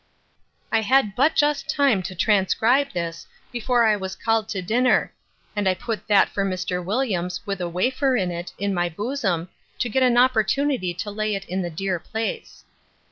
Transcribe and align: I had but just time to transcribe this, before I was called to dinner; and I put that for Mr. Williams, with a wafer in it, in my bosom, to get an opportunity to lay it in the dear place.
I 0.71 0.81
had 0.81 1.13
but 1.15 1.35
just 1.35 1.69
time 1.69 2.01
to 2.01 2.15
transcribe 2.15 2.91
this, 2.91 3.27
before 3.51 3.85
I 3.85 3.95
was 3.95 4.15
called 4.15 4.49
to 4.49 4.59
dinner; 4.63 5.13
and 5.55 5.69
I 5.69 5.75
put 5.75 6.07
that 6.07 6.27
for 6.27 6.43
Mr. 6.43 6.83
Williams, 6.83 7.45
with 7.45 7.61
a 7.61 7.69
wafer 7.69 8.17
in 8.17 8.31
it, 8.31 8.51
in 8.57 8.73
my 8.73 8.89
bosom, 8.89 9.49
to 9.77 9.89
get 9.89 10.01
an 10.01 10.17
opportunity 10.17 10.95
to 10.95 11.11
lay 11.11 11.35
it 11.35 11.45
in 11.45 11.61
the 11.61 11.69
dear 11.69 11.99
place. 11.99 12.63